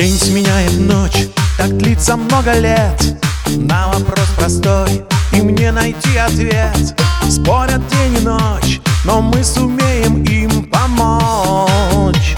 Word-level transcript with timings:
День 0.00 0.18
сменяет 0.18 0.78
ночь, 0.78 1.28
так 1.58 1.76
длится 1.76 2.16
много 2.16 2.58
лет. 2.58 3.18
На 3.48 3.88
вопрос 3.88 4.28
простой 4.34 5.04
и 5.30 5.42
мне 5.42 5.72
найти 5.72 6.16
ответ. 6.16 6.98
Спорят 7.28 7.86
день 7.86 8.16
и 8.16 8.20
ночь, 8.24 8.80
но 9.04 9.20
мы 9.20 9.44
сумеем 9.44 10.22
им 10.22 10.70
помочь. 10.70 12.34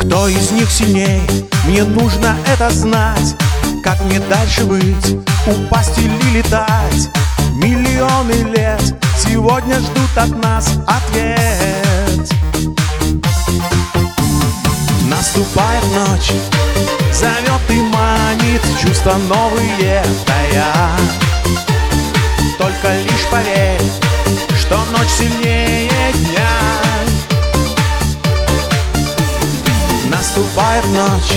Кто 0.00 0.28
из 0.28 0.50
них 0.50 0.70
сильней, 0.70 1.22
мне 1.64 1.82
нужно 1.84 2.36
это 2.46 2.68
знать. 2.68 3.36
Как 3.82 3.98
мне 4.04 4.20
дальше 4.20 4.64
быть, 4.66 5.16
упасть 5.46 5.96
или 5.96 6.36
летать? 6.36 7.08
Миллионы 7.54 8.54
лет. 8.54 8.94
Сегодня 9.16 9.80
ждут 9.80 10.10
от 10.14 10.42
нас 10.42 10.74
ответ 10.86 11.75
Чувства 18.86 19.14
новые 19.14 20.04
тая 20.24 20.64
Только 22.56 22.94
лишь 23.02 23.26
поверь, 23.32 23.80
что 24.56 24.76
ночь 24.92 25.08
сильнее 25.08 26.12
дня. 26.12 26.48
Наступает 30.08 30.84
ночь 30.86 31.34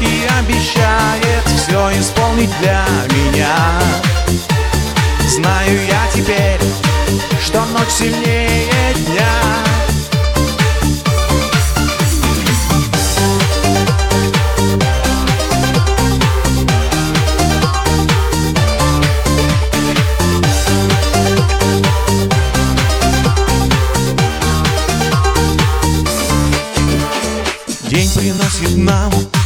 и 0.00 0.28
обещает 0.38 1.44
все 1.56 1.90
исполнить 1.98 2.56
для 2.60 2.84
меня. 3.10 3.56
Знаю 5.26 5.84
я 5.86 6.00
теперь, 6.14 6.60
что 7.44 7.64
ночь 7.64 7.90
сильнее 7.90 8.94
дня 8.94 9.69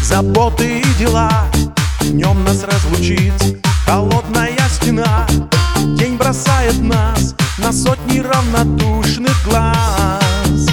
заботы 0.04 0.80
и 0.80 0.94
дела. 0.98 1.46
Днем 2.02 2.44
нас 2.44 2.62
разлучит 2.62 3.32
холодная 3.86 4.56
стена. 4.70 5.26
День 5.98 6.16
бросает 6.16 6.78
нас 6.80 7.34
на 7.56 7.72
сотни 7.72 8.18
равнодушных 8.20 9.34
глаз. 9.44 10.68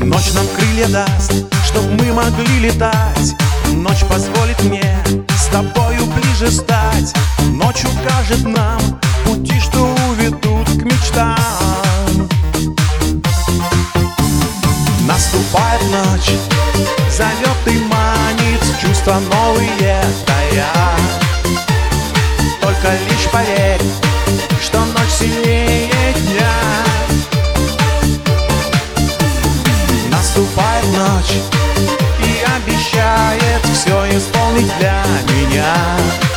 Ночь 0.00 0.32
нам 0.34 0.46
крылья 0.56 0.88
даст, 0.88 1.32
чтоб 1.64 1.84
мы 1.98 2.12
могли 2.12 2.58
летать. 2.60 3.34
Ночь 3.72 4.04
позволит 4.04 4.62
мне 4.64 4.98
с 5.36 5.46
тобою 5.46 6.04
ближе 6.06 6.50
стать. 6.50 7.14
Ночь 7.46 7.77
Наступает 15.58 15.82
ночь, 15.90 16.30
зовет 17.10 17.66
и 17.66 17.78
манит 17.80 18.60
Чувства 18.80 19.20
новые 19.32 20.04
тая 20.24 20.66
Только 22.60 22.92
лишь 23.10 23.28
поверь, 23.32 23.80
что 24.62 24.78
ночь 24.78 25.10
сильнее 25.18 25.90
дня. 26.14 26.52
Наступает 30.10 30.84
ночь 30.96 31.34
и 32.20 32.44
обещает 32.56 33.62
Все 33.74 34.16
исполнить 34.16 34.70
для 34.78 35.02
меня 35.28 36.27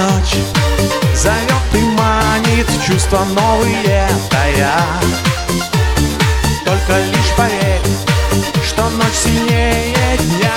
ночь, 0.00 0.36
зовет 1.14 1.74
и 1.74 1.78
манит 1.78 2.66
Чувства 2.86 3.24
новые 3.24 4.08
тая 4.30 4.72
Только 6.64 6.98
лишь 6.98 7.32
поверь, 7.36 7.80
что 8.66 8.88
ночь 8.90 9.14
сильнее 9.22 10.16
дня. 10.18 10.54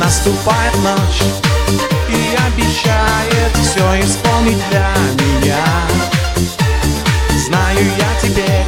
Наступает 0.00 0.74
ночь 0.76 1.22
и 2.08 2.36
обещает 2.46 3.52
Все 3.62 4.00
исполнить 4.00 4.62
для 4.70 4.90
меня. 5.20 5.64
Знаю 7.46 7.78
я 7.78 8.20
теперь, 8.20 8.66